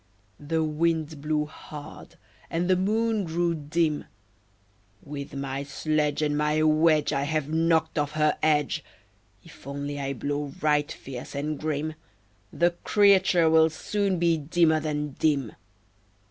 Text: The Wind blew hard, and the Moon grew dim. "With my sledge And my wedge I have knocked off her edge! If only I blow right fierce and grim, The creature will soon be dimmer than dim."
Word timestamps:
The 0.39 0.63
Wind 0.63 1.21
blew 1.21 1.45
hard, 1.45 2.15
and 2.49 2.67
the 2.67 2.75
Moon 2.75 3.23
grew 3.23 3.53
dim. 3.53 4.05
"With 5.03 5.35
my 5.35 5.61
sledge 5.61 6.23
And 6.23 6.35
my 6.35 6.63
wedge 6.63 7.13
I 7.13 7.21
have 7.21 7.49
knocked 7.53 7.99
off 7.99 8.13
her 8.13 8.35
edge! 8.41 8.83
If 9.43 9.67
only 9.67 9.99
I 9.99 10.13
blow 10.13 10.53
right 10.59 10.91
fierce 10.91 11.35
and 11.35 11.59
grim, 11.59 11.93
The 12.51 12.71
creature 12.83 13.47
will 13.47 13.69
soon 13.69 14.17
be 14.17 14.39
dimmer 14.39 14.79
than 14.79 15.09
dim." 15.19 15.51